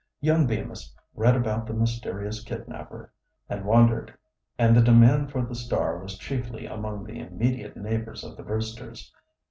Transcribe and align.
Young 0.19 0.47
Bemis 0.47 0.95
read 1.13 1.35
about 1.35 1.67
the 1.67 1.75
mysterious 1.75 2.41
kidnapper, 2.43 3.13
and 3.47 3.63
wondered, 3.63 4.11
and 4.57 4.75
the 4.75 4.81
demand 4.81 5.31
for 5.31 5.43
The 5.45 5.53
Star 5.53 5.99
was 5.99 6.17
chiefly 6.17 6.65
among 6.65 7.03
the 7.03 7.19
immediate 7.19 7.77
neighbors 7.77 8.23
of 8.23 8.35
the 8.35 8.41
Brewsters. 8.41 9.13